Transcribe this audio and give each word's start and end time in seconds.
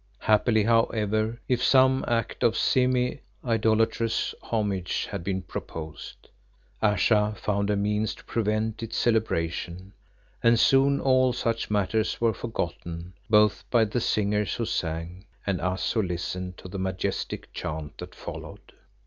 Happily 0.21 0.63
however, 0.63 1.39
if 1.47 1.61
some 1.63 2.03
act 2.07 2.41
of 2.41 2.57
semi 2.57 3.21
idolatrous 3.45 4.33
homage 4.41 5.05
had 5.11 5.23
been 5.23 5.43
proposed, 5.43 6.27
Ayesha 6.81 7.35
found 7.37 7.69
a 7.69 7.75
means 7.75 8.15
to 8.15 8.23
prevent 8.23 8.81
its 8.81 8.97
celebration, 8.97 9.93
and 10.41 10.59
soon 10.59 10.99
all 10.99 11.33
such 11.33 11.69
matters 11.69 12.19
were 12.19 12.33
forgotten 12.33 13.13
both 13.29 13.63
by 13.69 13.85
the 13.85 14.01
singers 14.01 14.55
who 14.55 14.65
sang, 14.65 15.23
and 15.45 15.61
us 15.61 15.91
who 15.91 16.01
listened 16.01 16.57
to 16.57 16.67
the 16.67 16.79
majestic 16.79 17.53
chant 17.53 17.99
that 17.99 18.15
followed. 18.15 18.71